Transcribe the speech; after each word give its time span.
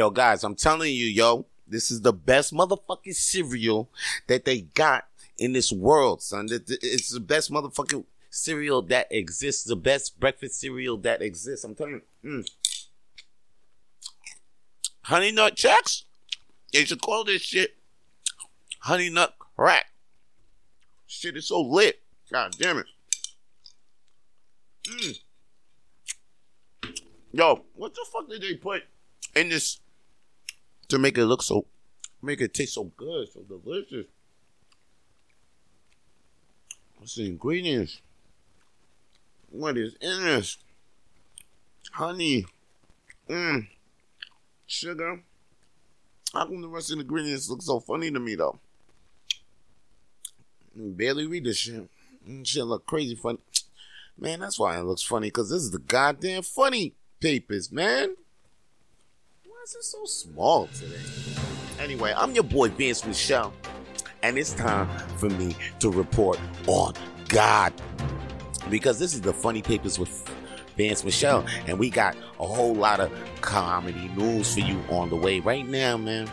Yo, 0.00 0.08
guys, 0.08 0.42
I'm 0.44 0.54
telling 0.54 0.94
you, 0.94 1.04
yo, 1.04 1.44
this 1.68 1.90
is 1.90 2.00
the 2.00 2.14
best 2.14 2.54
motherfucking 2.54 3.14
cereal 3.14 3.90
that 4.28 4.46
they 4.46 4.62
got 4.62 5.04
in 5.36 5.52
this 5.52 5.70
world, 5.70 6.22
son. 6.22 6.48
It's 6.50 7.10
the 7.10 7.20
best 7.20 7.52
motherfucking 7.52 8.06
cereal 8.30 8.80
that 8.80 9.08
exists, 9.10 9.64
the 9.64 9.76
best 9.76 10.18
breakfast 10.18 10.58
cereal 10.58 10.96
that 10.96 11.20
exists. 11.20 11.66
I'm 11.66 11.74
telling 11.74 12.00
you. 12.24 12.30
Mm. 12.30 12.50
Honey 15.02 15.32
Nut 15.32 15.54
Chex? 15.54 16.04
They 16.72 16.86
should 16.86 17.02
call 17.02 17.24
this 17.24 17.42
shit 17.42 17.76
Honey 18.78 19.10
Nut 19.10 19.34
Crack. 19.54 19.84
Shit 21.06 21.36
is 21.36 21.48
so 21.48 21.60
lit. 21.60 22.00
God 22.32 22.56
damn 22.58 22.78
it. 22.78 22.86
Mm. 24.88 25.20
Yo, 27.32 27.64
what 27.74 27.92
the 27.92 28.06
fuck 28.10 28.30
did 28.30 28.40
they 28.40 28.54
put 28.54 28.84
in 29.36 29.50
this 29.50 29.78
to 30.90 30.98
make 30.98 31.18
it 31.18 31.26
look 31.26 31.42
so, 31.42 31.66
make 32.22 32.40
it 32.40 32.54
taste 32.54 32.74
so 32.74 32.84
good, 32.96 33.28
so 33.32 33.40
delicious? 33.42 34.06
What's 36.98 37.14
the 37.14 37.26
ingredients? 37.26 38.00
What 39.48 39.78
is 39.78 39.96
in 40.00 40.22
this? 40.24 40.58
Honey. 41.92 42.44
Mmm. 43.28 43.66
Sugar. 44.66 45.22
How 46.32 46.44
come 46.44 46.60
the 46.60 46.68
rest 46.68 46.90
of 46.90 46.98
the 46.98 47.02
ingredients 47.02 47.48
look 47.48 47.62
so 47.62 47.80
funny 47.80 48.10
to 48.10 48.20
me 48.20 48.34
though? 48.34 48.60
Barely 50.76 51.26
read 51.26 51.44
this 51.44 51.56
shit. 51.56 51.88
Shit 52.44 52.64
look 52.64 52.86
crazy 52.86 53.16
funny. 53.16 53.38
Man, 54.16 54.40
that's 54.40 54.58
why 54.58 54.78
it 54.78 54.84
looks 54.84 55.02
funny, 55.02 55.28
because 55.28 55.48
this 55.48 55.62
is 55.62 55.70
the 55.70 55.78
goddamn 55.78 56.42
funny 56.42 56.94
papers, 57.20 57.72
man. 57.72 58.16
Why 59.72 59.78
is 59.78 59.86
so 59.86 60.04
small 60.04 60.66
today? 60.68 60.96
Anyway, 61.78 62.12
I'm 62.16 62.32
your 62.32 62.42
boy 62.42 62.70
Vance 62.70 63.06
Michelle, 63.06 63.52
and 64.22 64.36
it's 64.36 64.52
time 64.52 64.88
for 65.16 65.28
me 65.28 65.54
to 65.78 65.90
report 65.90 66.40
on 66.66 66.94
God. 67.28 67.72
Because 68.68 68.98
this 68.98 69.14
is 69.14 69.20
the 69.20 69.32
funny 69.32 69.62
papers 69.62 69.96
with 69.96 70.28
Vance 70.76 71.04
Michelle, 71.04 71.46
and 71.68 71.78
we 71.78 71.88
got 71.88 72.16
a 72.40 72.46
whole 72.46 72.74
lot 72.74 72.98
of 72.98 73.12
comedy 73.42 74.08
news 74.16 74.54
for 74.54 74.60
you 74.60 74.82
on 74.88 75.08
the 75.08 75.16
way 75.16 75.38
right 75.38 75.66
now, 75.68 75.96
man. 75.96 76.28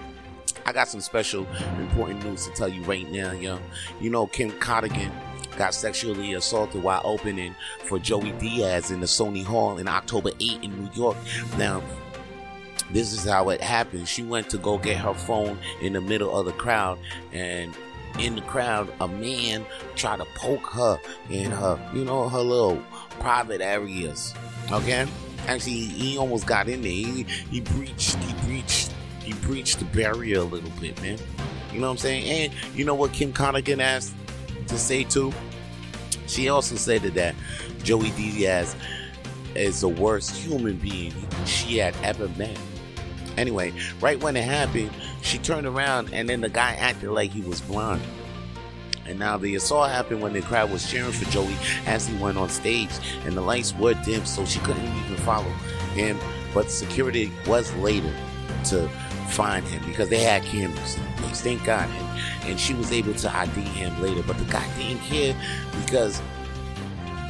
I 0.65 0.73
got 0.73 0.87
some 0.87 1.01
special 1.01 1.45
important 1.79 2.23
news 2.23 2.47
to 2.47 2.53
tell 2.53 2.69
you 2.69 2.81
right 2.85 3.09
now, 3.11 3.33
yo. 3.33 3.59
You 4.01 4.09
know, 4.09 4.25
Kim 4.25 4.51
Kardashian 4.53 5.11
got 5.57 5.75
sexually 5.75 6.33
assaulted 6.33 6.81
while 6.81 7.01
opening 7.03 7.55
for 7.83 7.99
Joey 7.99 8.31
Diaz 8.33 8.89
in 8.89 8.99
the 8.99 9.05
Sony 9.05 9.43
Hall 9.43 9.77
in 9.77 9.87
October 9.87 10.31
8 10.39 10.63
in 10.63 10.83
New 10.83 10.89
York. 10.93 11.17
Now, 11.57 11.83
this 12.91 13.13
is 13.13 13.23
how 13.25 13.49
it 13.49 13.61
happened. 13.61 14.07
She 14.07 14.23
went 14.23 14.49
to 14.49 14.57
go 14.57 14.77
get 14.77 14.97
her 14.97 15.13
phone 15.13 15.57
in 15.81 15.93
the 15.93 16.01
middle 16.01 16.37
of 16.37 16.45
the 16.45 16.53
crowd, 16.53 16.97
and 17.31 17.73
in 18.19 18.35
the 18.35 18.41
crowd, 18.41 18.91
a 18.99 19.07
man 19.07 19.65
tried 19.95 20.17
to 20.17 20.25
poke 20.35 20.65
her 20.67 20.99
in 21.29 21.51
her, 21.51 21.79
you 21.93 22.03
know, 22.03 22.29
her 22.29 22.39
little 22.39 22.81
private 23.19 23.61
areas. 23.61 24.33
Okay? 24.71 25.07
Actually, 25.47 25.85
he 25.85 26.17
almost 26.17 26.45
got 26.45 26.67
in 26.67 26.81
there. 26.81 26.91
He, 26.91 27.23
he 27.49 27.61
breached, 27.61 28.15
he 28.15 28.33
breached, 28.45 28.93
he 29.23 29.33
breached 29.33 29.79
the 29.79 29.85
barrier 29.85 30.39
a 30.39 30.43
little 30.43 30.71
bit, 30.81 30.99
man. 31.01 31.17
You 31.71 31.79
know 31.79 31.87
what 31.87 31.91
I'm 31.91 31.97
saying? 31.97 32.51
And 32.51 32.75
you 32.75 32.85
know 32.85 32.95
what 32.95 33.13
Kim 33.13 33.33
Kardashian 33.33 33.81
asked 33.81 34.15
to 34.67 34.77
say 34.77 35.03
too? 35.03 35.31
She 36.25 36.49
also 36.49 36.75
said 36.75 37.01
that 37.03 37.35
Joey 37.83 38.11
Diaz 38.11 38.75
is 39.55 39.81
the 39.81 39.87
worst 39.87 40.35
human 40.35 40.75
being 40.77 41.13
she 41.45 41.77
had 41.77 41.95
ever 42.03 42.27
met. 42.29 42.57
Anyway, 43.37 43.71
right 44.01 44.19
when 44.21 44.35
it 44.35 44.43
happened, 44.43 44.91
she 45.21 45.37
turned 45.37 45.67
around 45.67 46.13
and 46.13 46.27
then 46.27 46.41
the 46.41 46.49
guy 46.49 46.73
acted 46.73 47.11
like 47.11 47.31
he 47.31 47.41
was 47.41 47.61
blind. 47.61 48.01
And 49.05 49.19
now 49.19 49.37
the 49.37 49.55
assault 49.55 49.89
happened 49.89 50.21
when 50.21 50.33
the 50.33 50.41
crowd 50.41 50.71
was 50.71 50.89
cheering 50.89 51.11
for 51.11 51.29
Joey 51.31 51.55
as 51.85 52.07
he 52.07 52.17
went 52.17 52.37
on 52.37 52.49
stage, 52.49 52.89
and 53.25 53.37
the 53.37 53.41
lights 53.41 53.73
were 53.73 53.93
dim, 54.03 54.25
so 54.25 54.43
she 54.43 54.59
couldn't 54.59 54.83
even 54.83 55.15
follow 55.17 55.49
him. 55.93 56.17
But 56.53 56.69
security 56.69 57.31
was 57.45 57.73
later 57.75 58.13
to 58.65 58.89
find 59.29 59.65
him 59.65 59.81
because 59.87 60.09
they 60.09 60.19
had 60.19 60.43
cameras. 60.43 60.97
Thank 61.41 61.63
God. 61.63 61.89
And, 61.89 62.49
and 62.49 62.59
she 62.59 62.73
was 62.73 62.91
able 62.91 63.13
to 63.13 63.33
ID 63.33 63.61
him 63.61 64.01
later. 64.01 64.23
But 64.23 64.37
the 64.39 64.45
guy 64.45 64.67
didn't 64.77 65.01
care 65.03 65.35
because 65.79 66.21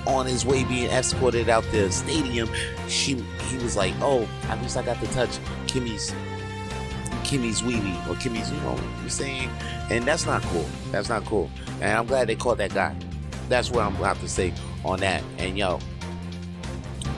on 0.08 0.26
his 0.26 0.46
way 0.46 0.64
being 0.64 0.90
escorted 0.90 1.50
out 1.50 1.64
the 1.72 1.92
stadium, 1.92 2.50
she 2.88 3.16
he 3.50 3.58
was 3.58 3.76
like, 3.76 3.94
"Oh, 4.02 4.28
at 4.44 4.62
least 4.62 4.78
I 4.78 4.82
got 4.84 5.00
to 5.02 5.08
touch 5.08 5.38
Kimmy's 5.68 6.14
Kimmy's 7.24 7.62
wee 7.64 7.78
or 8.10 8.16
Kimmy's, 8.16 8.52
you 8.52 8.58
know 8.62 8.74
what 8.74 8.84
I'm 8.84 9.10
saying?" 9.10 9.50
And 9.90 10.06
that's 10.06 10.26
not 10.26 10.42
cool. 10.44 10.66
That's 10.92 11.10
not 11.10 11.26
cool. 11.26 11.50
And 11.82 11.98
I'm 11.98 12.06
glad 12.06 12.28
they 12.28 12.36
caught 12.36 12.58
that 12.58 12.74
guy. 12.74 12.96
That's 13.50 13.70
what 13.70 13.86
I'm 13.86 13.96
about 13.96 14.20
to 14.20 14.28
say 14.28 14.54
on 14.84 15.00
that. 15.00 15.24
And 15.38 15.58
yo, 15.58 15.80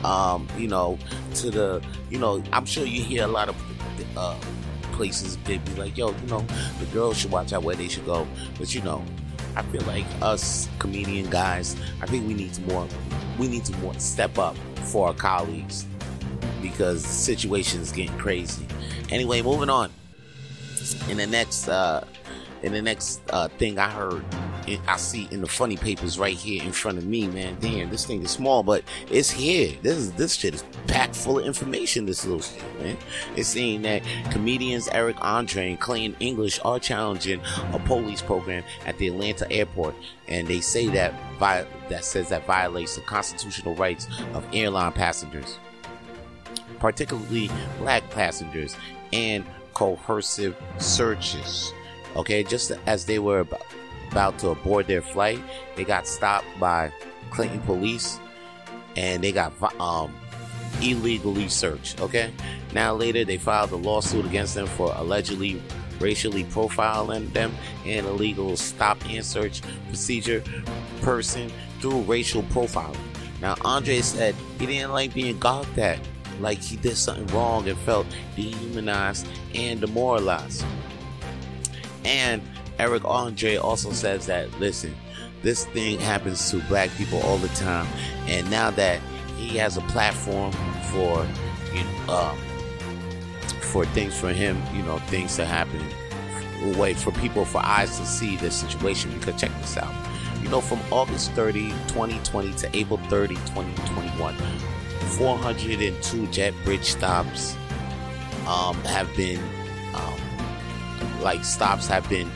um, 0.04 0.48
you 0.58 0.68
know, 0.68 0.98
to 1.36 1.50
the, 1.50 1.84
you 2.10 2.20
know, 2.20 2.44
I'm 2.52 2.66
sure 2.66 2.86
you 2.86 3.02
hear 3.02 3.24
a 3.24 3.28
lot 3.28 3.50
of 3.50 3.56
uh, 4.18 4.38
places 4.94 5.38
they 5.46 5.58
be 5.58 5.74
like, 5.76 5.98
yo, 5.98 6.10
you 6.10 6.28
know, 6.28 6.46
the 6.80 6.86
girls 6.88 7.18
should 7.18 7.32
watch 7.32 7.54
out 7.54 7.64
where 7.64 7.76
they 7.76 7.88
should 7.88 8.06
go. 8.06 8.28
But 8.58 8.74
you 8.74 8.82
know, 8.82 9.04
I 9.56 9.64
feel 9.64 9.82
like 9.82 10.06
us 10.22 10.70
comedian 10.80 11.30
guys, 11.30 11.76
I 12.02 12.06
think 12.06 12.28
we 12.28 12.34
need 12.34 12.54
to 12.54 12.62
more, 12.64 12.88
we 13.38 13.48
need 13.48 13.66
to 13.66 13.78
more 13.78 13.94
step 13.96 14.38
up 14.38 14.58
for 14.84 15.08
our 15.08 15.14
colleagues 15.14 15.86
because 16.62 17.04
the 17.04 17.10
situation 17.10 17.82
is 17.82 17.92
getting 17.92 18.18
crazy. 18.18 18.66
Anyway, 19.10 19.42
moving 19.42 19.70
on. 19.70 19.92
In 21.10 21.18
the 21.18 21.28
next, 21.28 21.68
uh, 21.68 22.06
in 22.64 22.74
the 22.74 22.82
next 22.82 23.22
uh, 23.32 23.48
thing 23.48 23.80
I 23.80 23.90
heard 23.90 24.24
I 24.88 24.98
see 24.98 25.28
in 25.32 25.42
the 25.42 25.48
funny 25.48 25.78
papers 25.78 26.20
right 26.20 26.36
here 26.36 26.64
in 26.64 26.72
front 26.72 26.98
of 26.98 27.06
me, 27.06 27.28
man. 27.28 27.58
Damn, 27.60 27.90
this 27.90 28.06
thing 28.06 28.22
is 28.24 28.32
small, 28.32 28.64
but 28.64 28.84
it's 29.10 29.32
here. 29.32 29.74
This 29.82 29.98
is 29.98 30.12
this 30.14 30.36
shit 30.36 30.54
is 30.54 30.64
packed 30.88 31.16
full 31.16 31.40
of 31.40 31.46
information. 31.46 32.06
This 32.06 32.26
little 32.26 32.42
shit, 32.42 32.80
man. 32.80 32.98
It's 33.36 33.50
saying 33.50 33.84
that 33.84 34.04
comedians 34.32 34.88
Eric 34.90 35.18
Andre 35.22 35.72
and 35.72 35.80
Clayton 35.80 36.16
English 36.20 36.60
are 36.64 36.80
challenging 36.80 37.42
a 37.74 37.80
police 37.80 38.22
program 38.22 38.64
at 38.86 38.98
the 38.98 39.08
Atlanta 39.08 39.50
airport, 39.52 39.96
and 40.28 40.48
they 40.48 40.62
say 40.62 40.88
that 40.88 41.14
vi- 41.40 41.66
that 41.90 42.06
says 42.06 42.30
that 42.30 42.46
violates 42.46 42.96
the 42.96 43.02
constitutional 43.02 43.76
rights 43.76 44.08
of 44.34 44.46
airline 44.54 44.92
passengers, 44.92 45.58
particularly 46.80 47.50
black 47.80 48.10
passengers, 48.12 48.76
and 49.14 49.46
coercive 49.74 50.56
searches. 50.78 51.72
Okay, 52.16 52.44
just 52.44 52.72
as 52.86 53.06
they 53.06 53.20
were 53.20 53.42
about 53.42 53.62
about 54.12 54.40
to 54.40 54.56
board 54.56 54.88
their 54.88 55.04
flight, 55.04 55.40
they 55.76 55.84
got 55.84 56.08
stopped 56.08 56.48
by 56.60 56.92
Clayton 57.30 57.62
police 57.62 58.20
and 58.98 59.24
they 59.24 59.32
got 59.32 59.54
um, 59.80 60.14
illegally 60.82 61.48
searched. 61.48 62.02
Okay. 62.02 62.32
Now 62.74 62.94
later 62.94 63.24
they 63.26 63.38
filed 63.38 63.72
a 63.72 63.76
lawsuit 63.76 64.26
against 64.26 64.56
them 64.56 64.68
for 64.68 64.94
allegedly 64.96 65.62
racially 66.00 66.46
profiling 66.46 67.32
them 67.34 67.54
and 67.86 68.06
illegal 68.06 68.56
stop 68.56 68.98
and 69.10 69.24
search 69.24 69.62
procedure 69.88 70.44
person 71.02 71.52
through 71.80 72.02
racial 72.02 72.44
profiling. 72.44 72.98
Now 73.42 73.56
Andre 73.64 74.02
said 74.02 74.36
he 74.60 74.66
didn't 74.66 74.92
like 74.92 75.14
being 75.14 75.38
gawked 75.40 75.78
at, 75.78 76.00
like 76.42 76.62
he 76.62 76.76
did 76.78 76.98
something 76.98 77.28
wrong 77.28 77.68
and 77.68 77.78
felt 77.80 78.08
dehumanized 78.36 79.28
and 79.54 79.82
demoralized. 79.82 80.66
And 82.06 82.42
Eric 82.78 83.04
Andre 83.06 83.58
also 83.58 83.92
says 83.92 84.26
that, 84.28 84.60
listen, 84.60 84.96
this 85.42 85.66
thing 85.66 86.00
happens 86.00 86.50
to 86.52 86.60
black 86.64 86.90
people 86.92 87.22
all 87.22 87.38
the 87.38 87.48
time. 87.50 87.88
And 88.28 88.50
now 88.50 88.72
that 88.72 89.02
he 89.38 89.58
has 89.58 89.78
a 89.78 89.82
platform 89.82 90.52
for, 90.92 91.26
you 91.74 91.84
know, 91.84 92.14
um, 92.14 92.38
for 93.62 93.86
things 93.86 94.18
for 94.20 94.34
him, 94.34 94.62
you 94.74 94.84
know, 94.84 94.98
things 95.00 95.36
to 95.36 95.46
happen, 95.46 95.82
wait 96.78 96.98
for 96.98 97.12
people, 97.14 97.46
for 97.46 97.60
eyes 97.64 97.98
to 98.00 98.06
see 98.06 98.36
this 98.38 98.56
situation. 98.56 99.12
Because 99.18 99.40
check 99.40 99.52
this 99.62 99.78
out. 99.78 99.94
You 100.42 100.50
know, 100.50 100.62
from 100.62 100.80
August 100.92 101.32
30, 101.34 101.70
2020 101.88 102.54
to 102.54 102.76
April 102.76 102.98
30, 103.10 103.36
2021, 103.36 104.36
402 105.18 106.28
jet 106.28 106.54
bridge 106.64 106.86
stops 106.86 107.56
um, 108.48 108.76
have 108.84 109.14
been, 109.16 109.40
um, 109.94 110.20
like, 111.22 111.44
stops 111.44 111.88
have 111.88 112.08
been 112.10 112.30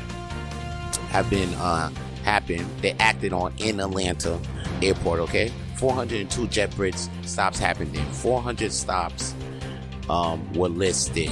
have 1.14 1.30
been 1.30 1.54
uh, 1.56 1.92
happened. 2.24 2.66
They 2.81 2.94
acted 2.94 3.34
on 3.34 3.54
in 3.60 3.80
Atlanta 3.80 4.40
airport. 4.81 5.20
Okay, 5.22 5.54
402 5.75 6.48
JetBridge 6.48 7.08
stops 7.25 7.60
happened 7.60 7.94
there. 7.94 8.04
400 8.06 8.72
stops 8.72 9.36
um, 10.10 10.52
were 10.54 10.69
listed. 10.69 11.31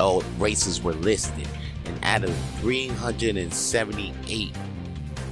Oh, 0.00 0.24
races 0.38 0.82
were 0.82 0.94
listed, 0.94 1.46
and 1.84 1.96
out 2.02 2.24
of 2.24 2.34
378. 2.60 4.56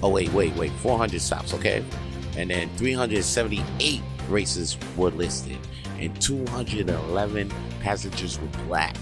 Oh 0.02 0.08
wait, 0.08 0.32
wait, 0.32 0.54
wait. 0.54 0.70
400 0.72 1.20
stops. 1.20 1.52
Okay, 1.54 1.84
and 2.36 2.50
then 2.50 2.68
378 2.76 4.00
races 4.30 4.76
were 4.96 5.10
listed, 5.10 5.58
and 5.98 6.18
211 6.20 7.52
passengers 7.80 8.40
were 8.40 8.46
black. 8.66 8.96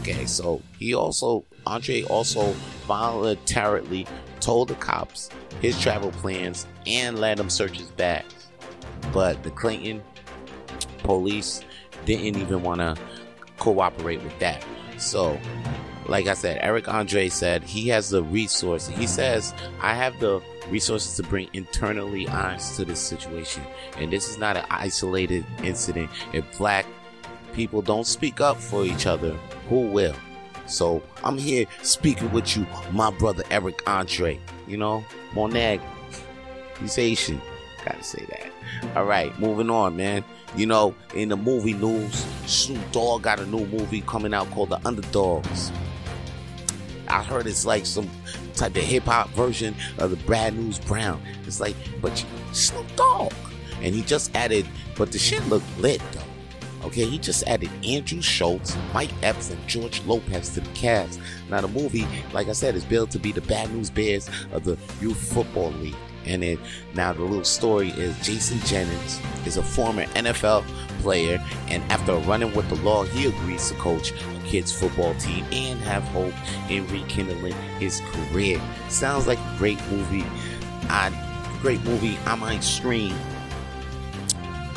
Okay, 0.00 0.26
so 0.26 0.60
he 0.78 0.94
also 0.94 1.44
Andre 1.66 2.02
also 2.04 2.52
voluntarily 2.86 4.06
told 4.40 4.68
the 4.68 4.74
cops 4.74 5.30
his 5.60 5.80
travel 5.80 6.10
plans 6.12 6.66
and 6.86 7.18
let 7.18 7.38
them 7.38 7.48
search 7.48 7.78
his 7.78 7.90
bags. 7.92 8.48
But 9.12 9.42
the 9.42 9.50
Clayton 9.50 10.02
police 10.98 11.62
didn't 12.04 12.40
even 12.40 12.62
want 12.62 12.80
to 12.80 12.96
cooperate 13.58 14.22
with 14.22 14.38
that. 14.40 14.64
So, 14.98 15.38
like 16.06 16.26
I 16.26 16.34
said, 16.34 16.58
Eric 16.60 16.88
Andre 16.88 17.28
said 17.28 17.62
he 17.62 17.88
has 17.88 18.10
the 18.10 18.22
resources. 18.22 18.94
He 18.94 19.06
says, 19.06 19.54
I 19.80 19.94
have 19.94 20.18
the 20.20 20.40
resources 20.68 21.16
to 21.16 21.22
bring 21.22 21.48
internally 21.52 22.28
eyes 22.28 22.76
to 22.76 22.84
this 22.84 23.00
situation. 23.00 23.62
And 23.98 24.12
this 24.12 24.28
is 24.28 24.38
not 24.38 24.56
an 24.56 24.64
isolated 24.70 25.44
incident. 25.62 26.10
If 26.32 26.44
black 26.58 26.86
people 27.52 27.82
don't 27.82 28.06
speak 28.06 28.40
up 28.40 28.56
for 28.56 28.84
each 28.84 29.06
other, 29.06 29.32
who 29.68 29.88
will? 29.88 30.14
So 30.66 31.02
I'm 31.22 31.38
here 31.38 31.66
speaking 31.82 32.30
with 32.32 32.56
you, 32.56 32.66
my 32.90 33.10
brother 33.10 33.44
Eric 33.50 33.82
Andre. 33.86 34.38
You 34.66 34.78
know, 34.78 35.04
Monag, 35.34 35.80
he's 36.80 36.98
Asian. 36.98 37.40
Gotta 37.84 38.02
say 38.02 38.24
that. 38.30 38.96
All 38.96 39.04
right, 39.04 39.38
moving 39.38 39.68
on, 39.68 39.96
man. 39.96 40.24
You 40.56 40.66
know, 40.66 40.94
in 41.14 41.28
the 41.28 41.36
movie 41.36 41.74
news, 41.74 42.26
Snoop 42.46 42.92
Dogg 42.92 43.22
got 43.22 43.40
a 43.40 43.46
new 43.46 43.66
movie 43.66 44.00
coming 44.02 44.32
out 44.32 44.50
called 44.52 44.70
The 44.70 44.80
Underdogs. 44.86 45.70
I 47.08 47.22
heard 47.22 47.46
it's 47.46 47.66
like 47.66 47.86
some 47.86 48.08
type 48.54 48.76
of 48.76 48.82
hip 48.82 49.04
hop 49.04 49.30
version 49.30 49.74
of 49.98 50.10
the 50.10 50.16
Bad 50.28 50.56
News 50.56 50.78
Brown. 50.78 51.22
It's 51.46 51.60
like, 51.60 51.76
but 52.00 52.24
Snoop 52.52 52.86
Dogg. 52.96 53.32
And 53.82 53.94
he 53.94 54.02
just 54.02 54.34
added, 54.34 54.66
but 54.96 55.12
the 55.12 55.18
shit 55.18 55.46
looked 55.48 55.66
lit 55.78 56.00
though. 56.12 56.20
Okay, 56.86 57.06
he 57.06 57.18
just 57.18 57.44
added 57.46 57.70
Andrew 57.82 58.20
Schulz, 58.20 58.76
Mike 58.92 59.10
Epps, 59.22 59.50
and 59.50 59.66
George 59.66 60.02
Lopez 60.04 60.50
to 60.50 60.60
the 60.60 60.70
cast. 60.74 61.18
Now, 61.48 61.62
the 61.62 61.68
movie, 61.68 62.06
like 62.34 62.48
I 62.48 62.52
said, 62.52 62.74
is 62.74 62.84
built 62.84 63.10
to 63.12 63.18
be 63.18 63.32
the 63.32 63.40
Bad 63.40 63.72
News 63.72 63.88
Bears 63.88 64.28
of 64.52 64.64
the 64.64 64.76
Youth 65.00 65.32
Football 65.32 65.70
League. 65.72 65.96
And 66.26 66.42
then 66.42 66.58
now 66.94 67.12
the 67.12 67.22
little 67.22 67.44
story 67.44 67.90
is 67.90 68.18
Jason 68.26 68.58
Jennings 68.60 69.20
is 69.46 69.56
a 69.56 69.62
former 69.62 70.04
NFL 70.06 70.64
player, 71.00 71.42
and 71.68 71.82
after 71.92 72.14
running 72.14 72.54
with 72.54 72.68
the 72.68 72.76
law, 72.76 73.04
he 73.04 73.26
agrees 73.26 73.68
to 73.68 73.74
coach 73.74 74.12
a 74.12 74.34
kids 74.46 74.72
football 74.72 75.14
team 75.16 75.44
and 75.52 75.78
have 75.80 76.02
hope 76.04 76.34
in 76.70 76.86
rekindling 76.88 77.54
his 77.78 78.00
career. 78.12 78.60
Sounds 78.88 79.26
like 79.26 79.38
a 79.38 79.54
great 79.58 79.80
movie. 79.90 80.24
I 80.88 81.12
great 81.60 81.82
movie 81.84 82.18
I 82.26 82.34
might 82.34 82.62
stream 82.62 83.16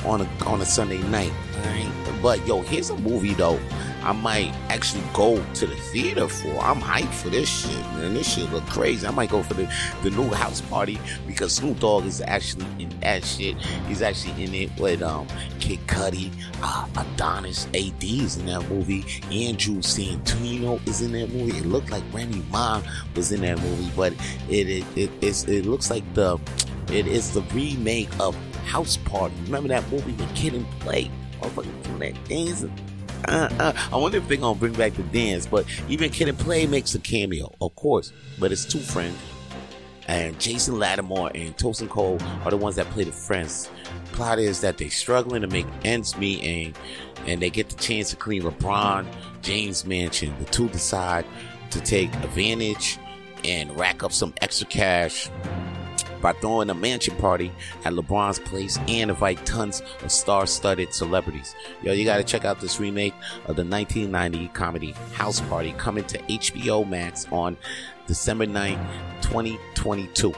on 0.05 0.21
a 0.21 0.27
on 0.45 0.61
a 0.61 0.65
Sunday 0.65 1.01
night. 1.09 1.33
Right? 1.65 1.91
But 2.21 2.45
yo, 2.47 2.61
here's 2.61 2.89
a 2.89 2.97
movie 2.97 3.33
though. 3.33 3.59
I 4.03 4.11
might 4.11 4.53
actually 4.69 5.03
go 5.13 5.43
to 5.55 5.67
the 5.67 5.75
theater 5.75 6.27
for. 6.27 6.57
I'm 6.59 6.79
hyped 6.79 7.13
for 7.13 7.29
this 7.29 7.49
shit, 7.49 7.79
man. 7.93 8.13
This 8.13 8.33
shit 8.33 8.51
look 8.51 8.65
crazy. 8.67 9.05
I 9.05 9.11
might 9.11 9.29
go 9.29 9.43
for 9.43 9.53
the, 9.53 9.71
the 10.03 10.11
new 10.11 10.29
house 10.29 10.61
party 10.61 10.99
because 11.25 11.55
Snoop 11.55 11.79
Dogg 11.79 12.05
is 12.05 12.21
actually 12.21 12.67
in 12.79 12.89
that 13.01 13.23
shit. 13.23 13.57
He's 13.87 14.01
actually 14.01 14.43
in 14.43 14.53
it 14.53 14.79
with 14.79 15.01
um 15.01 15.27
Kid 15.59 15.79
Cudi, 15.87 16.31
uh, 16.61 16.87
Adonis 16.97 17.67
AD's 17.73 18.37
in 18.37 18.45
that 18.47 18.67
movie. 18.69 19.05
Andrew 19.31 19.77
Santino 19.77 20.85
is 20.87 21.01
in 21.01 21.11
that 21.13 21.29
movie. 21.31 21.57
It 21.57 21.65
looked 21.65 21.91
like 21.91 22.03
Remy 22.13 22.43
Ma 22.49 22.81
was 23.15 23.31
in 23.31 23.41
that 23.41 23.59
movie, 23.59 23.91
but 23.95 24.13
it 24.49 24.85
it 24.95 25.11
it, 25.21 25.47
it 25.49 25.65
looks 25.65 25.89
like 25.89 26.03
the 26.13 26.39
it 26.91 27.07
is 27.07 27.33
the 27.33 27.41
remake 27.53 28.09
of 28.19 28.35
House 28.65 28.97
Party. 28.97 29.35
Remember 29.45 29.69
that 29.69 29.89
movie 29.91 30.13
with 30.13 30.35
Kid 30.35 30.53
and 30.53 30.69
Play? 30.79 31.11
Motherfucking 31.41 31.83
doing 31.83 31.99
that 31.99 32.29
dance. 32.29 32.65
I 33.25 33.89
wonder 33.91 34.17
if 34.17 34.27
they're 34.27 34.37
gonna 34.37 34.57
bring 34.57 34.73
back 34.73 34.93
the 34.93 35.03
dance, 35.03 35.45
but 35.47 35.65
even 35.89 36.09
Kid 36.09 36.27
and 36.29 36.37
Play 36.37 36.67
makes 36.67 36.93
a 36.95 36.99
cameo, 36.99 37.53
of 37.61 37.75
course. 37.75 38.11
But 38.39 38.51
it's 38.51 38.65
two 38.65 38.79
friends, 38.79 39.17
and 40.07 40.39
Jason 40.39 40.75
Latimore 40.75 41.31
and 41.33 41.55
Tosin 41.57 41.89
Cole 41.89 42.19
are 42.45 42.51
the 42.51 42.57
ones 42.57 42.75
that 42.75 42.87
play 42.87 43.03
the 43.03 43.11
friends. 43.11 43.69
Plot 44.13 44.39
is 44.39 44.61
that 44.61 44.77
they're 44.77 44.89
struggling 44.89 45.41
to 45.41 45.47
make 45.47 45.65
ends 45.83 46.17
meet, 46.17 46.43
and 46.43 46.77
and 47.25 47.41
they 47.41 47.49
get 47.49 47.69
the 47.69 47.75
chance 47.75 48.09
to 48.11 48.15
clean 48.15 48.43
LeBron 48.43 49.05
James' 49.41 49.85
mansion. 49.85 50.33
The 50.39 50.45
two 50.45 50.69
decide 50.69 51.25
to 51.71 51.81
take 51.81 52.13
advantage 52.15 52.97
and 53.43 53.77
rack 53.77 54.03
up 54.03 54.11
some 54.11 54.33
extra 54.41 54.67
cash 54.67 55.29
by 56.21 56.33
throwing 56.33 56.69
a 56.69 56.73
mansion 56.73 57.15
party 57.15 57.51
at 57.85 57.93
LeBron's 57.93 58.39
place 58.39 58.77
and 58.87 59.09
invite 59.09 59.45
tons 59.45 59.81
of 60.03 60.11
star-studded 60.11 60.93
celebrities. 60.93 61.55
Yo, 61.81 61.93
you 61.93 62.05
gotta 62.05 62.23
check 62.23 62.45
out 62.45 62.59
this 62.59 62.79
remake 62.79 63.13
of 63.45 63.55
the 63.55 63.63
1990 63.63 64.47
comedy 64.49 64.91
House 65.13 65.41
Party 65.41 65.73
coming 65.73 66.03
to 66.05 66.17
HBO 66.23 66.87
Max 66.87 67.27
on 67.31 67.57
December 68.07 68.45
9, 68.45 68.77
2022. 69.21 70.33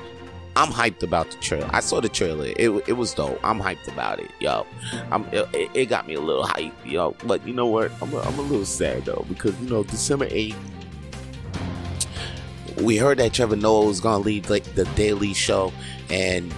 I'm 0.55 0.69
hyped 0.69 1.03
about 1.03 1.31
the 1.31 1.37
trailer. 1.37 1.69
I 1.71 1.79
saw 1.79 2.01
the 2.01 2.09
trailer. 2.09 2.47
It, 2.57 2.69
it 2.87 2.97
was 2.97 3.13
dope. 3.13 3.39
I'm 3.43 3.59
hyped 3.61 3.87
about 3.87 4.19
it, 4.19 4.31
yo. 4.39 4.65
I'm 5.11 5.23
it, 5.31 5.69
it 5.73 5.85
got 5.85 6.07
me 6.07 6.15
a 6.15 6.19
little 6.19 6.45
hype, 6.45 6.73
yo. 6.85 7.15
But 7.23 7.47
you 7.47 7.53
know 7.53 7.67
what? 7.67 7.91
I'm 8.01 8.13
a, 8.13 8.19
I'm 8.19 8.37
a 8.37 8.41
little 8.41 8.65
sad 8.65 9.05
though 9.05 9.25
because 9.29 9.57
you 9.61 9.69
know 9.69 9.83
December 9.83 10.27
8th 10.27 10.57
we 12.81 12.97
heard 12.97 13.17
that 13.19 13.33
Trevor 13.33 13.55
Noah 13.55 13.85
was 13.85 13.99
going 13.99 14.21
to 14.21 14.25
leave 14.25 14.49
like 14.49 14.63
the 14.75 14.85
Daily 14.95 15.33
Show, 15.33 15.73
and 16.09 16.53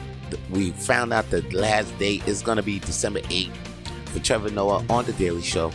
we 0.49 0.71
found 0.71 1.13
out 1.13 1.29
the 1.29 1.41
last 1.55 1.97
date 1.97 2.27
is 2.27 2.41
going 2.41 2.57
to 2.57 2.63
be 2.63 2.79
December 2.79 3.21
8th 3.21 3.55
for 4.05 4.19
Trevor 4.19 4.51
Noah 4.51 4.85
on 4.89 5.05
the 5.05 5.13
Daily 5.13 5.41
Show. 5.41 5.71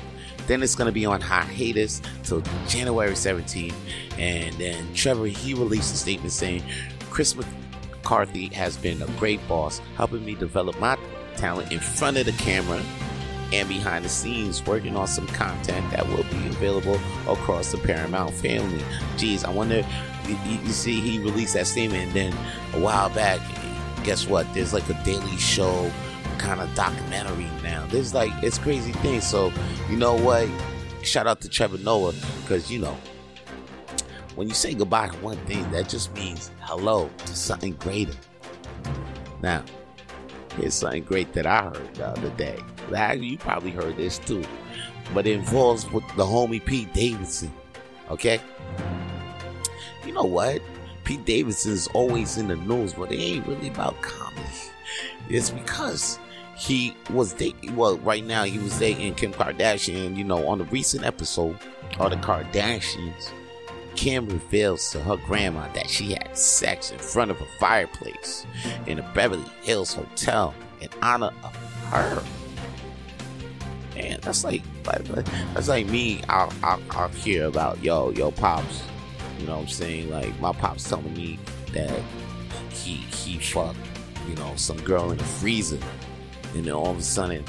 Then 0.46 0.62
it's 0.62 0.75
going 0.75 0.87
to 0.87 0.93
be 0.93 1.04
on 1.04 1.20
hiatus 1.20 2.00
till 2.22 2.43
January 2.69 3.12
17th, 3.12 3.75
and 4.19 4.54
then 4.56 4.94
Trevor 4.94 5.26
he 5.26 5.54
released 5.54 5.94
a 5.94 5.96
statement 5.96 6.32
saying, 6.32 6.62
"Chris 7.10 7.34
McCarthy 7.34 8.46
has 8.48 8.76
been 8.76 9.02
a 9.02 9.06
great 9.19 9.46
boss, 9.48 9.81
helping 9.96 10.25
me 10.25 10.34
develop 10.34 10.78
my 10.78 10.96
talent 11.37 11.72
in 11.72 11.81
front 11.81 12.16
of 12.16 12.26
the 12.26 12.32
camera." 12.32 12.81
and 13.52 13.69
behind 13.69 14.04
the 14.04 14.08
scenes 14.08 14.64
working 14.66 14.96
on 14.96 15.06
some 15.06 15.26
content 15.28 15.88
that 15.93 16.06
will 16.08 16.25
be 16.25 16.46
available 16.48 16.98
across 17.28 17.70
the 17.70 17.78
Paramount 17.78 18.34
family. 18.34 18.82
Geez, 19.16 19.44
I 19.44 19.50
wonder 19.50 19.87
you, 20.28 20.73
see, 20.73 21.00
he 21.00 21.19
released 21.19 21.55
that 21.55 21.67
statement, 21.67 22.05
and 22.05 22.12
then 22.12 22.32
a 22.74 22.81
while 22.81 23.10
back, 23.10 23.41
guess 24.05 24.27
what? 24.27 24.53
There's 24.55 24.72
like 24.72 24.89
a 24.89 25.05
Daily 25.05 25.36
Show 25.36 25.91
kind 26.39 26.60
of 26.60 26.72
documentary 26.74 27.48
now. 27.62 27.86
There's 27.86 28.15
like 28.15 28.31
it's 28.43 28.58
crazy 28.58 28.93
things. 28.93 29.27
So 29.27 29.53
you 29.91 29.96
know 29.96 30.15
what? 30.15 30.48
Shout 31.03 31.27
out 31.27 31.41
to 31.43 31.48
Trevor 31.48 31.79
Noah 31.79 32.15
because 32.43 32.70
you 32.70 32.81
know 32.81 32.96
when 34.34 34.48
you 34.48 34.55
say 34.55 34.74
goodbye 34.74 35.08
to 35.08 35.17
one 35.19 35.39
thing, 35.46 35.69
that 35.70 35.89
just 35.89 36.15
means 36.15 36.50
hello 36.60 37.10
to 37.19 37.36
something 37.36 37.72
greater. 37.74 38.12
Now, 39.43 39.65
here's 40.56 40.74
something 40.74 41.05
great 41.05 41.32
that 41.32 41.46
I 41.46 41.65
heard 41.65 41.94
the 41.94 42.08
other 42.08 42.31
day. 42.31 42.58
You 43.19 43.39
probably 43.39 43.70
heard 43.70 43.96
this 43.96 44.19
too, 44.19 44.44
but 45.15 45.27
it 45.27 45.32
involves 45.32 45.91
with 45.91 46.05
the 46.17 46.24
homie 46.24 46.65
Pete 46.65 46.93
Davidson. 46.93 47.53
Okay, 48.10 48.41
you 50.06 50.13
know 50.13 50.25
what? 50.25 50.63
Pete 51.05 51.25
Davidson 51.25 51.72
is 51.72 51.86
always 51.89 52.36
in 52.36 52.48
the 52.48 52.56
news, 52.56 52.94
but 52.94 53.13
it 53.13 53.19
ain't 53.19 53.46
really 53.46 53.69
about 53.69 54.01
comedy. 54.03 54.43
It's 55.29 55.51
because 55.51 56.19
he 56.56 56.96
was 57.10 57.32
dating, 57.32 57.77
well, 57.77 57.98
right 57.98 58.25
now 58.25 58.44
he 58.44 58.58
was 58.58 58.79
dating 58.79 59.15
Kim 59.15 59.32
Kardashian. 59.32 60.17
You 60.17 60.25
know, 60.25 60.48
on 60.48 60.58
the 60.58 60.65
recent 60.65 61.05
episode 61.05 61.58
of 61.98 62.10
the 62.10 62.17
Kardashians, 62.17 63.31
Kim 63.94 64.29
reveals 64.29 64.91
to 64.91 65.01
her 65.01 65.17
grandma 65.17 65.70
that 65.75 65.89
she 65.89 66.13
had 66.13 66.36
sex 66.36 66.91
in 66.91 66.98
front 66.98 67.31
of 67.31 67.41
a 67.41 67.46
fireplace 67.58 68.46
in 68.86 68.98
a 68.98 69.13
Beverly 69.15 69.44
Hills 69.63 69.94
hotel 69.94 70.55
in 70.81 70.89
honor 71.03 71.32
of 71.43 71.56
her. 71.91 72.22
Man, 73.94 74.19
that's 74.22 74.44
like, 74.44 74.63
that's 74.82 75.69
like 75.69 75.86
me. 75.86 76.22
I'll, 76.29 76.53
I'll, 76.63 76.82
I'll 76.91 77.08
hear 77.08 77.46
about 77.46 77.82
yo, 77.82 78.10
yo, 78.10 78.31
pops 78.31 78.82
you 79.38 79.46
know 79.46 79.56
what 79.56 79.62
I'm 79.62 79.69
saying? 79.69 80.10
Like 80.10 80.38
my 80.40 80.52
pop's 80.52 80.88
telling 80.88 81.12
me 81.14 81.38
that 81.72 82.02
he 82.70 82.94
he 82.94 83.38
fucked, 83.38 83.78
you 84.28 84.34
know, 84.36 84.52
some 84.56 84.81
girl 84.82 85.10
in 85.10 85.19
the 85.19 85.24
freezer. 85.24 85.78
And 86.55 86.64
then 86.64 86.72
all 86.72 86.90
of 86.90 86.98
a 86.98 87.02
sudden 87.02 87.44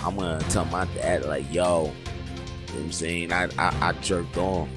I'm 0.00 0.16
gonna 0.16 0.40
tell 0.50 0.64
my 0.66 0.86
dad 0.94 1.24
like, 1.24 1.52
yo, 1.52 1.52
you 1.56 1.62
know 1.62 1.92
what 1.92 2.80
I'm 2.80 2.92
saying? 2.92 3.32
I, 3.32 3.44
I, 3.58 3.88
I 3.88 3.92
jerked 4.02 4.36
off. 4.36 4.68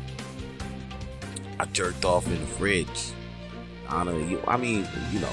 I 1.60 1.66
jerked 1.66 2.06
off 2.06 2.26
in 2.28 2.40
the 2.40 2.48
fridge. 2.48 3.12
I 3.90 4.04
don't 4.04 4.32
know 4.32 4.42
I 4.48 4.58
mean, 4.58 4.88
you 5.12 5.20
know, 5.20 5.32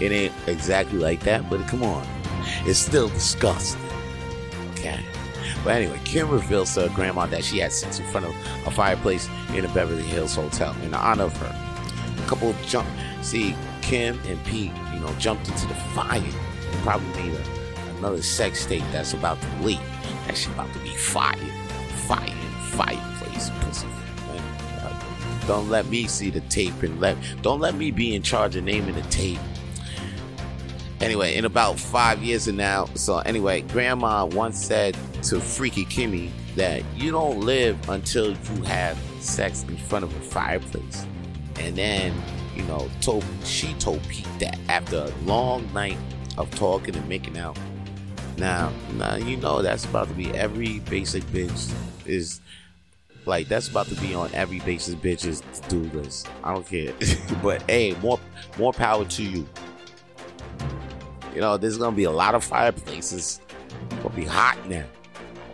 it 0.00 0.12
ain't 0.12 0.32
exactly 0.46 0.98
like 0.98 1.20
that, 1.24 1.48
but 1.50 1.66
come 1.68 1.82
on. 1.82 2.06
It's 2.64 2.78
still 2.78 3.08
disgusting. 3.08 3.80
Okay. 4.72 5.00
But 5.66 5.82
anyway, 5.82 6.00
Kim 6.04 6.30
reveals 6.30 6.72
to 6.74 6.88
her 6.88 6.94
grandma 6.94 7.26
that 7.26 7.42
she 7.42 7.58
had 7.58 7.72
sex 7.72 7.98
in 7.98 8.06
front 8.06 8.24
of 8.24 8.36
a 8.66 8.70
fireplace 8.70 9.28
in 9.52 9.64
a 9.64 9.68
Beverly 9.74 10.04
Hills 10.04 10.36
hotel 10.36 10.76
in 10.84 10.94
honor 10.94 11.24
of 11.24 11.36
her. 11.38 12.22
A 12.24 12.28
couple 12.28 12.54
jump. 12.66 12.86
See, 13.20 13.56
Kim 13.82 14.16
and 14.26 14.42
Pete, 14.44 14.70
you 14.94 15.00
know, 15.00 15.12
jumped 15.18 15.48
into 15.48 15.66
the 15.66 15.74
fire 15.74 16.22
probably 16.84 17.08
made 17.20 17.34
a, 17.34 17.96
another 17.98 18.22
sex 18.22 18.64
tape 18.64 18.84
that's 18.92 19.12
about 19.12 19.42
to 19.42 19.48
leak. 19.62 19.80
That 20.28 20.36
shit 20.36 20.52
about 20.52 20.72
to 20.72 20.78
be 20.78 20.90
fired. 20.90 21.36
fire, 21.36 22.30
fire, 22.70 22.96
fireplace, 23.16 23.50
pussy. 23.62 23.88
Uh, 24.30 25.46
don't 25.48 25.68
let 25.68 25.86
me 25.86 26.06
see 26.06 26.30
the 26.30 26.42
tape 26.42 26.80
and 26.84 27.00
let 27.00 27.16
don't 27.42 27.58
let 27.58 27.74
me 27.74 27.90
be 27.90 28.14
in 28.14 28.22
charge 28.22 28.54
of 28.54 28.62
naming 28.62 28.94
the 28.94 29.02
tape. 29.02 29.40
Anyway, 31.06 31.36
in 31.36 31.44
about 31.44 31.78
five 31.78 32.20
years 32.20 32.48
and 32.48 32.58
now, 32.58 32.86
so 32.94 33.18
anyway, 33.18 33.60
grandma 33.60 34.26
once 34.26 34.60
said 34.64 34.96
to 35.22 35.40
Freaky 35.40 35.84
Kimmy 35.84 36.30
that 36.56 36.82
you 36.96 37.12
don't 37.12 37.40
live 37.42 37.88
until 37.88 38.30
you 38.30 38.62
have 38.64 38.98
sex 39.20 39.64
in 39.68 39.76
front 39.76 40.04
of 40.04 40.12
a 40.16 40.20
fireplace. 40.20 41.06
And 41.60 41.76
then, 41.76 42.12
you 42.56 42.64
know, 42.64 42.90
told 43.00 43.24
she 43.44 43.72
told 43.74 44.02
Pete 44.08 44.26
that 44.40 44.58
after 44.68 44.96
a 44.96 45.12
long 45.24 45.72
night 45.72 45.96
of 46.38 46.50
talking 46.56 46.96
and 46.96 47.08
making 47.08 47.38
out. 47.38 47.56
Now, 48.36 48.72
now 48.94 49.14
you 49.14 49.36
know 49.36 49.62
that's 49.62 49.84
about 49.84 50.08
to 50.08 50.14
be 50.14 50.30
every 50.32 50.80
basic 50.80 51.22
bitch 51.26 51.72
is 52.04 52.40
like 53.26 53.46
that's 53.48 53.68
about 53.68 53.86
to 53.86 53.94
be 54.00 54.12
on 54.12 54.34
every 54.34 54.58
basic 54.60 54.98
bitch's 54.98 55.40
do 55.68 55.80
list. 55.96 56.28
I 56.42 56.52
don't 56.52 56.66
care, 56.66 56.92
but 57.44 57.62
hey, 57.62 57.94
more 58.02 58.18
more 58.58 58.72
power 58.72 59.04
to 59.04 59.22
you. 59.22 59.48
You 61.36 61.42
know, 61.42 61.58
there's 61.58 61.76
gonna 61.76 61.94
be 61.94 62.04
a 62.04 62.10
lot 62.10 62.34
of 62.34 62.42
fireplaces. 62.42 63.42
Gonna 64.02 64.16
be 64.16 64.24
hot 64.24 64.56
now. 64.70 64.86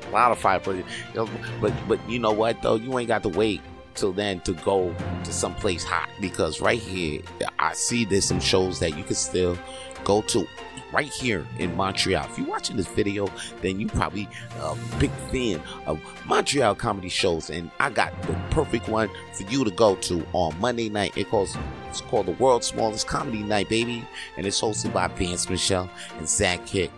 A 0.07 0.11
lot 0.11 0.31
of 0.31 0.39
fireplaces. 0.39 0.85
You 1.09 1.25
know, 1.25 1.31
but 1.61 1.73
but 1.89 1.99
you 2.09 2.21
know 2.21 2.31
what 2.31 2.63
though? 2.63 2.77
You 2.77 2.97
ain't 3.01 3.09
got 3.09 3.25
to 3.25 3.29
wait 3.29 3.61
till 3.97 4.13
then 4.13 4.39
to 4.43 4.53
go 4.53 4.95
to 5.25 5.33
some 5.33 5.57
place 5.57 5.83
hot 5.83 6.09
because 6.21 6.61
right 6.61 6.79
here 6.79 7.21
I 7.59 7.73
see 7.73 8.05
there's 8.05 8.25
some 8.25 8.39
shows 8.39 8.79
that 8.79 8.97
you 8.97 9.03
can 9.03 9.17
still 9.17 9.59
go 10.05 10.23
to 10.23 10.47
right 10.93 11.09
here 11.09 11.47
in 11.59 11.75
Montreal. 11.77 12.25
If 12.25 12.39
you're 12.39 12.47
watching 12.47 12.77
this 12.77 12.89
video, 12.89 13.29
then 13.61 13.81
you 13.81 13.87
probably 13.87 14.29
a 14.61 14.77
big 14.99 15.11
fan 15.31 15.61
of 15.87 16.01
Montreal 16.27 16.75
comedy 16.75 17.09
shows, 17.09 17.51
and 17.51 17.71
I 17.81 17.91
got 17.91 18.21
the 18.23 18.35
perfect 18.51 18.89
one 18.89 19.11
for 19.33 19.45
you 19.45 19.65
to 19.65 19.71
go 19.71 19.97
to 19.97 20.27
on 20.33 20.59
Monday 20.61 20.89
night. 20.89 21.17
It 21.17 21.29
calls 21.29 21.57
it's 21.89 22.01
called 22.01 22.27
the 22.27 22.33
World's 22.33 22.69
Smallest 22.69 23.07
Comedy 23.07 23.43
Night, 23.43 23.69
baby, 23.69 24.05
and 24.37 24.47
it's 24.47 24.61
hosted 24.61 24.93
by 24.93 25.09
Vance 25.09 25.49
Michelle 25.49 25.91
and 26.19 26.29
Zach 26.29 26.65
Kick, 26.67 26.91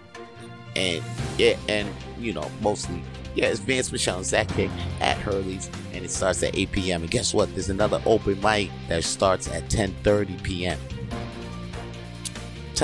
and 0.76 1.02
yeah, 1.38 1.56
and 1.68 1.88
you 2.18 2.32
know 2.32 2.50
mostly. 2.60 3.02
Yeah, 3.34 3.46
it's 3.46 3.58
Vance 3.58 3.90
Michelle 3.90 4.18
and 4.18 4.26
Zach 4.26 4.48
Kick 4.48 4.70
at 5.00 5.16
Hurley's, 5.18 5.68
and 5.92 6.04
it 6.04 6.10
starts 6.10 6.42
at 6.44 6.56
8 6.56 6.70
p.m. 6.70 7.02
And 7.02 7.10
guess 7.10 7.34
what? 7.34 7.50
There's 7.50 7.68
another 7.68 8.00
open 8.06 8.40
mic 8.40 8.70
that 8.88 9.02
starts 9.02 9.48
at 9.48 9.68
10:30 9.68 10.42
p.m 10.42 10.78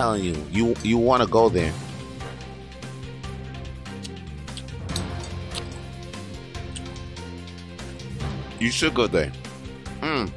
telling 0.01 0.25
you, 0.25 0.47
you 0.51 0.75
you 0.83 0.97
want 0.97 1.23
to 1.23 1.29
go 1.29 1.51
there. 1.51 1.75
You 8.59 8.71
should 8.71 8.95
go 8.95 9.07
there. 9.07 9.31
Mm. 10.01 10.31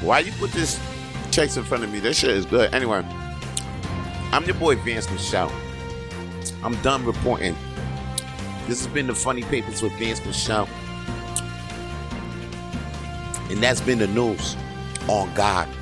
Why 0.00 0.18
you 0.18 0.32
put 0.32 0.50
this 0.50 0.80
checks 1.30 1.56
in 1.56 1.62
front 1.62 1.84
of 1.84 1.92
me? 1.92 2.00
This 2.00 2.18
shit 2.18 2.30
is 2.30 2.46
good. 2.46 2.74
Anyway, 2.74 3.04
I'm 4.32 4.44
your 4.46 4.56
boy 4.56 4.74
Vance 4.74 5.08
Michelle. 5.08 5.52
I'm 6.64 6.74
done 6.82 7.04
reporting. 7.04 7.54
This 8.66 8.84
has 8.84 8.92
been 8.92 9.06
the 9.06 9.14
Funny 9.14 9.42
Papers 9.42 9.82
with 9.82 9.92
Vance 10.00 10.24
Michelle. 10.26 10.68
And 13.50 13.62
that's 13.62 13.80
been 13.80 14.00
the 14.00 14.08
news 14.08 14.56
on 15.10 15.34
God. 15.34 15.79